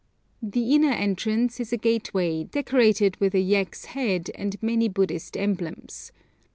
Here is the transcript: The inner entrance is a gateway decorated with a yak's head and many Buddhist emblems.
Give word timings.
The 0.41 0.71
inner 0.73 0.89
entrance 0.93 1.59
is 1.59 1.71
a 1.71 1.77
gateway 1.77 2.43
decorated 2.45 3.17
with 3.17 3.35
a 3.35 3.39
yak's 3.39 3.85
head 3.85 4.31
and 4.33 4.57
many 4.59 4.89
Buddhist 4.89 5.37
emblems. 5.37 6.11